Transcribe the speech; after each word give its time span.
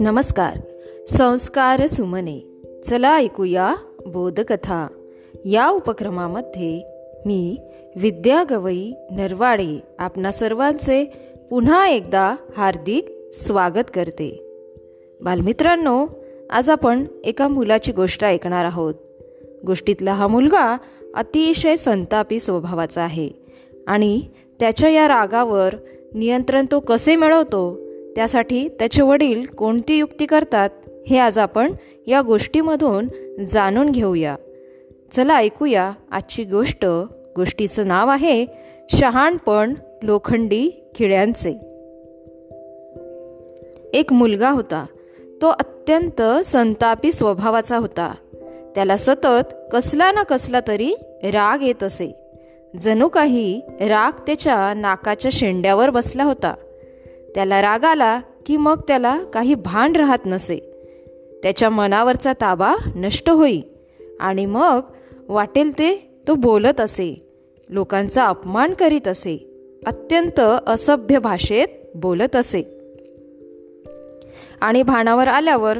नमस्कार. 0.00 0.58
संस्कार 1.06 1.86
सुमने. 1.86 2.46
चला 2.84 3.16
ऐकूया 3.16 3.74
बोधकथा. 4.06 4.88
या 5.44 5.68
उपक्रमामध्ये 5.68 6.82
मी 7.26 7.56
विद्या 7.96 8.44
गवई 8.50 8.92
नरवाडे 9.10 9.82
आपणा 9.98 10.32
सर्वांचे 10.32 11.04
पुन्हा 11.50 11.88
एकदा 11.88 12.36
हार्दिक 12.56 13.08
स्वागत 13.32 13.84
करते. 13.94 14.42
बालमित्रांनो 15.20 16.06
आज 16.50 16.70
आपण 16.70 17.04
एका 17.24 17.48
मुलाची 17.48 17.92
गोष्ट 17.92 18.24
ऐकणार 18.24 18.64
आहोत. 18.64 18.94
गोष्टीतला 19.66 20.12
हा 20.12 20.26
मुलगा 20.26 20.76
अतिशय 21.14 21.76
संतापी 21.76 22.40
स्वभावाचा 22.40 23.02
आहे 23.02 23.28
आणि 23.86 24.22
त्याच्या 24.60 24.90
या 24.90 25.08
रागावर 25.08 25.74
नियंत्रण 26.14 26.66
तो 26.70 26.80
कसे 26.80 27.16
मिळवतो 27.16 27.78
त्यासाठी 28.16 28.68
त्याचे 28.68 29.02
वडील 29.02 29.46
कोणती 29.46 29.94
युक्ती 29.94 30.26
करतात 30.26 30.70
हे 31.06 31.18
आज 31.18 31.38
आपण 31.38 31.72
या 32.06 32.22
गोष्टीमधून 32.22 33.08
जाणून 33.44 33.90
घेऊया. 33.90 34.36
चला 35.12 35.36
ऐकूया 35.36 35.92
आजची 36.10 36.44
गोष्ट. 36.44 36.86
गोष्टीचं 37.36 37.88
नाव 37.88 38.08
आहे 38.08 38.46
शहाणपण 38.90 39.74
लोखंडी 40.02 40.84
खिळ्यांचे. 40.94 41.50
एक 43.98 44.12
मुलगा 44.12 44.50
होता. 44.50 44.86
तो 45.42 45.48
अत्यंत 45.48 46.22
संतापी 46.44 47.12
स्वभावाचा 47.12 47.76
होता. 47.76 48.14
त्याला 48.74 48.96
सतत 48.96 49.54
कसला 49.72 50.12
ना 50.12 50.22
कसला 50.22 50.60
तरी 50.68 50.94
राग 51.24 51.62
येत 51.62 51.82
असे. 51.82 52.19
जणू 52.78 53.08
काही 53.08 53.60
राग 53.80 54.20
त्याच्या 54.26 54.74
नाकाच्या 54.74 55.30
शेंड्यावर 55.34 55.90
बसला 55.90 56.24
होता. 56.24 56.54
त्याला 57.34 57.62
राग 57.62 57.84
आला 57.84 58.20
की 58.46 58.56
मग 58.56 58.80
त्याला 58.88 59.20
काही 59.34 59.54
भान 59.54 59.92
राहत 59.96 60.18
नसे. 60.26 60.58
त्याच्या 61.42 61.70
मनावरचा 61.70 62.32
ताबा 62.32 62.74
नष्ट 62.96 63.30
होई 63.30 63.60
आणि 64.20 64.46
मग 64.46 64.80
वाटेल 65.28 65.72
ते 65.72 66.20
तो 66.28 66.34
बोलत 66.34 66.80
असे 66.80 67.26
लोकांचा 67.68 68.26
अपमान 68.26 68.74
करीत 68.74 69.08
असे 69.08 69.66
अत्यंत 69.86 70.40
असभ्य 70.66 71.18
भाषेत 71.18 71.68
बोलत 71.94 72.36
असे. 72.36 72.62
आणि 74.60 74.82
भानावर 74.82 75.28
आल्यावर 75.28 75.78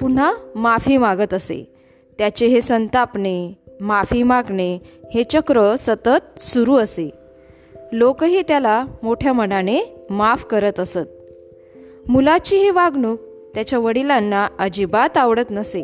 पुन्हा 0.00 0.34
माफी 0.54 0.96
मागत 0.96 1.34
असे. 1.34 1.72
त्याचे 2.18 2.46
हे 2.46 2.60
संतापणे 2.60 3.52
माफी 3.80 4.22
मागणे 4.22 4.78
हे 5.14 5.24
चक्र 5.24 5.76
सतत 5.78 6.42
सुरू 6.42 6.76
असे. 6.76 7.10
लोकही 7.92 8.42
त्याला 8.42 8.84
मोठ्या 9.02 9.32
मनाने 9.32 9.80
माफ 10.10 10.44
करत 10.44 10.80
असत. 10.80 11.06
मुलाची 12.08 12.56
ही 12.56 12.70
वागणूक 12.70 13.20
त्याच्या 13.54 13.78
वडिलांना 13.78 14.48
अजिबात 14.58 15.16
आवडत 15.16 15.50
नसे. 15.50 15.82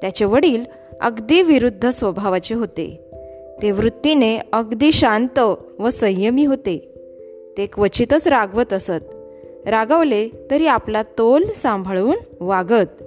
त्याचे 0.00 0.24
वडील 0.24 0.64
अगदी 1.00 1.42
विरुद्ध 1.42 1.90
स्वभावाचे 1.90 2.54
होते. 2.54 3.04
ते 3.62 3.70
वृत्तीने 3.70 4.38
अगदी 4.52 4.92
शांत 4.92 5.38
व 5.78 5.90
संयमी 5.90 6.44
होते. 6.44 6.94
ते 7.56 7.66
क्वचितच 7.66 8.28
रागवत 8.28 8.72
असत. 8.72 9.14
रागवले 9.66 10.28
तरी 10.50 10.66
आपला 10.66 11.02
तोल 11.02 11.44
सांभाळून 11.56 12.16
वागत. 12.40 13.02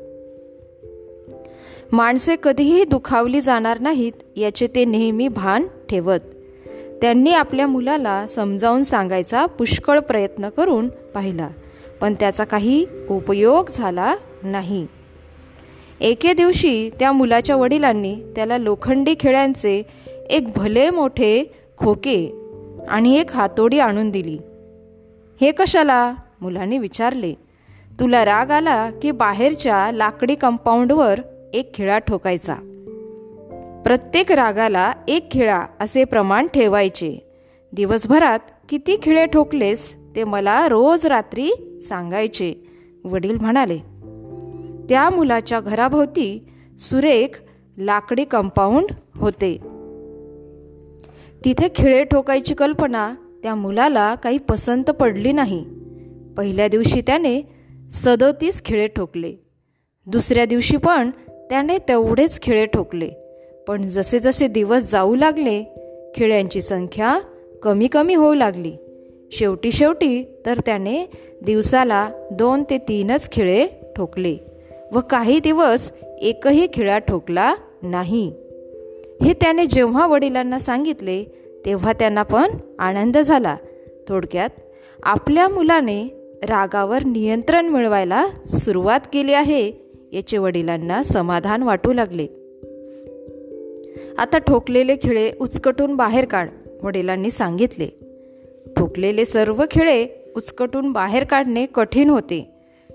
माणसे 1.91 2.35
कधीही 2.43 2.83
दुखावली 2.83 3.41
जाणार 3.41 3.79
नाहीत 3.79 4.11
याचे 4.35 4.67
ते 4.67 4.85
नेहमी 4.85 5.27
भान 5.27 5.67
ठेवत. 5.89 6.19
त्यांनी 7.01 7.33
आपल्या 7.33 7.67
मुलाला 7.67 8.27
समजावून 8.27 8.83
सांगायचा 8.83 9.45
पुष्कळ 9.45 9.99
प्रयत्न 9.99 10.49
करून 10.49 10.87
पाहिला 10.87 11.49
पण 12.01 12.13
त्याचा 12.19 12.43
काही 12.43 12.85
उपयोग 13.09 13.69
झाला 13.75 14.15
नाही. 14.43 14.87
एके 16.01 16.33
दिवशी 16.33 16.89
त्या 16.99 17.11
मुलाच्या 17.11 17.55
वडिलांनी 17.55 18.15
त्याला 18.35 18.57
लोखंडी 18.57 19.15
खेळ्यांचे 19.19 19.83
एक 20.29 20.51
भले 20.55 20.89
मोठे 20.89 21.51
खोके 21.77 22.47
आणि 22.89 23.19
एक 23.19 23.31
हातोडी 23.31 23.79
आणून 23.79 24.09
दिली. 24.09 24.37
हे 25.41 25.51
कशाला? 25.51 26.13
मुलाने 26.41 26.77
विचारले. 26.77 27.33
तुला 27.99 28.25
राग 28.25 28.51
आला 28.51 28.89
की 29.01 29.11
बाहेरच्या 29.11 29.91
लाकडी 29.91 30.35
कंपाऊंडवर 30.35 31.19
एक 31.55 31.73
खिळा 31.73 31.97
ठोकायचा. 31.97 32.55
प्रत्येक 33.85 34.31
रागाला 34.31 34.93
एक 35.07 35.31
खिळा 35.31 35.65
असे 35.79 36.03
प्रमाण 36.03 36.47
ठेवायचे. 36.47 37.31
दिवसभरात 37.73 38.39
किती 38.69 38.97
खिळे 39.03 39.25
ठोकलेस 39.25 39.95
ते 40.15 40.23
मला 40.23 40.67
रोज 40.67 41.05
रात्री 41.05 41.51
सांगायचे. 41.89 42.53
वडील 43.03 43.37
म्हणाले 43.41 43.77
त्या 44.89 45.09
मुलाच्या 45.09 45.59
घराभोवती 45.59 46.49
सुरेख 46.79 47.41
लाकडी 47.77 48.23
कंपाऊंड 48.23 48.85
होते. 49.15 49.57
तिथे 51.45 51.67
खिळे 51.75 52.03
ठोकायची 52.03 52.53
कल्पना 52.53 53.13
त्या 53.43 53.55
मुलाला 53.55 54.15
काही 54.15 54.37
पसंत 54.37 54.83
पडली 54.83 55.31
नाही. 55.31 55.65
पहिल्या 56.37 56.67
दिवशी 56.67 57.01
त्याने 57.01 57.41
सदोतीस 57.91 58.63
खिळे 58.65 58.87
ठोकले. 58.87 59.33
दुसऱ्या 60.05 60.45
दिवशी 60.45 60.77
पण 60.77 61.11
त्याने 61.49 61.77
तेवढेच 61.77 62.41
खिळे 62.41 62.65
ठोकले. 62.65 63.09
पण 63.67 63.83
जसे 63.83 64.19
जसे 64.19 64.47
दिवस 64.47 64.91
जाऊ 64.91 65.15
लागले 65.15 65.63
खिळ्यांची 66.15 66.61
संख्या 66.61 67.19
कमी 67.63 67.87
कमी 67.87 68.15
होऊ 68.15 68.33
लागली. 68.33 68.73
शेवटी 69.31 69.71
शेवटी 69.71 70.23
तर 70.45 70.57
त्याने 70.65 71.05
दिवसाला 71.41 72.09
दोन 72.31 72.63
ते 72.69 72.77
तीनच 72.77 73.31
खिळे 73.31 73.67
ठोकले 73.95 74.37
व 74.91 74.99
काही 74.99 75.39
दिवस 75.39 75.91
एकही 76.21 76.67
खिळा 76.73 76.97
ठोकला 76.97 77.55
नाही. 77.81 78.33
हे 79.23 79.33
त्याने 79.33 79.65
जेव्हा 79.65 80.07
वडिलांना 80.07 80.59
सांगितले 80.59 81.23
तेव्हा 81.65 81.93
त्यांना 81.93 82.23
पण 82.23 82.51
आनंद 82.79 83.17
झाला. 83.17 83.55
थोडक्यात 84.07 84.49
आपल्या 85.03 85.47
मुलाने 85.47 86.03
रागावर 86.43 87.03
नियंत्रण 87.03 87.65
मिळवायला 87.65 88.27
सुरुवात 88.47 88.99
केली 89.13 89.33
आहे 89.33 89.84
याचे 90.15 90.37
वडिलांना 90.37 91.03
समाधान 91.03 91.63
वाटू 91.63 91.93
लागले. 91.93 92.27
आता 94.17 94.37
ठोकलेले 94.37 94.95
खिळे 94.95 95.31
उचकटून 95.41 95.95
बाहेर 95.95 96.25
काढ 96.25 96.49
वडिलांनी 96.83 97.31
सांगितले. 97.31 97.87
ठोकलेले 98.77 99.25
सर्व 99.25 99.63
खिळे 99.71 100.05
उचकटून 100.35 100.91
बाहेर 100.91 101.23
काढणे 101.23 101.65
कठीण 101.65 102.09
होते 102.09 102.51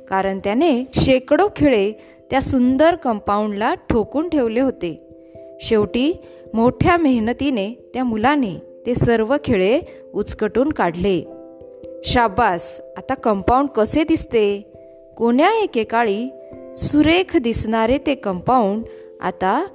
कारण 0.09 0.39
त्याने 0.39 0.85
शेकडो 0.95 1.49
खिळे 1.57 1.93
त्या 2.31 2.43
सुंदर 2.43 2.95
कंपाऊंडला 2.95 3.75
ठोकून 3.75 4.29
ठेवले 4.29 4.61
होते. 4.61 4.99
शेवटी 5.61 6.13
मोठ्या 6.55 6.97
मेहनतीने 6.97 7.91
त्या 7.95 8.05
मुलाने 8.05 8.83
ते 8.87 8.95
सर्व 8.95 9.37
खिळे 9.45 9.81
उचकटून 10.15 10.73
काढले. 10.73 11.25
शाबास 12.05 12.81
आता 12.97 13.15
कंपाऊंड 13.15 13.69
कसे 13.69 14.05
दिसते? 14.05 14.73
कोण्या 15.17 15.51
एकेकाळी 15.63 16.31
सुरेख 16.77 17.37
दिसणारे 17.37 17.99
ते 17.99 18.15
कंपाऊंड 18.15 18.83
आता 19.21 19.67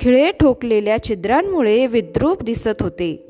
खिळे 0.00 0.32
ठोकलेल्या 0.32 1.02
छिद्रांमुळे 1.02 1.86
विद्रूप 1.86 2.42
दिसत 2.42 2.82
होते. 2.82 3.26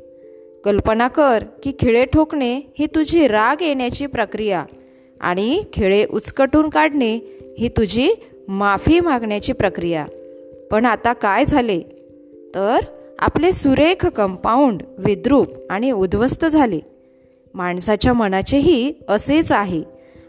कल्पना 0.65 1.09
कर 1.09 1.45
की 1.63 1.73
खिळे 1.81 2.05
ठोकणे 2.05 2.61
ही 2.79 2.87
तुझी 2.87 3.29
राग 3.29 3.63
येण्याची 3.63 4.07
प्रक्रिया 4.07 4.65
आणि 5.21 5.63
खिळे 5.73 6.05
उचकटून 6.11 6.69
काढणे 6.69 7.17
ही 7.59 7.69
तुझी 7.69 8.13
माफी 8.49 9.01
मागण्याची 9.01 9.53
प्रक्रिया. 9.53 10.07
पण 10.71 10.85
आता 10.85 11.13
काय 11.13 11.45
झाले? 11.45 11.81
तर 12.55 12.79
आपले 13.19 13.53
सुरेख 13.53 14.07
कंपाऊंड 14.07 14.83
विद्रूप 14.99 15.49
आणि 15.71 15.91
उद्ध्वस्त 15.91 16.45
झाले. 16.45 16.81
माणसाच्या 17.55 18.13
मनाचेही 18.13 18.95
असेच 19.09 19.53
आहे. 19.53 19.83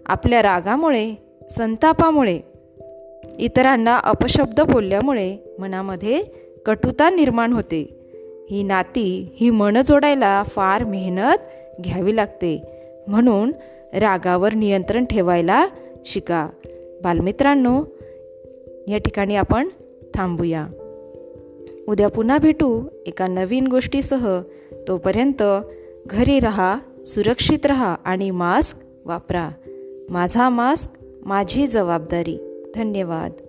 आपल्या 0.06 0.42
रागामुळे 0.42 1.29
संतापामुळे 1.58 2.40
इतरांना 3.40 3.98
अपशब्द 3.98 4.62
बोलल्यामुळे 4.62 5.38
मनामध्ये 5.60 6.24
कटुता 6.66 7.10
निर्माण 7.10 7.54
होते. 7.54 8.00
ही 8.50 8.64
नाती 8.64 9.32
ही 9.36 9.50
मन 9.50 9.82
जोडायला 9.82 10.44
फार 10.44 10.84
मेहनत 10.84 11.38
घ्यावी 11.82 12.16
लागते. 12.16 12.62
म्हणून 13.08 13.52
रागावर 13.94 14.54
नियंत्रण 14.54 15.06
ठेवायला 15.06 15.68
शिका. 16.06 16.50
बालमित्रांनो 17.04 17.84
या 18.88 18.98
ठिकाणी 18.98 19.36
आपण 19.36 19.70
थांबूया. 20.16 20.68
उद्या 21.88 22.08
पुन्हा 22.08 22.38
भेटू 22.38 22.84
एका 23.06 23.28
नवीन 23.28 23.68
गोष्टीसह. 23.68 24.42
तोपर्यंत 24.88 25.44
घरी 26.06 26.40
रहा 26.40 26.78
सुरक्षित 27.06 27.66
रहा 27.66 27.96
आणि 28.06 28.32
मास्क 28.32 28.78
वापरा. 29.06 29.50
माझा 30.10 30.50
मास्क 30.50 30.92
माझी 31.30 31.68
जबाबदारी. 31.68 32.38
धन्यवाद. 32.76 33.49